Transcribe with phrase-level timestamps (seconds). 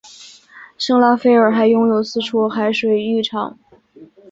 [0.79, 3.59] 圣拉斐尔还拥有四处海水浴场。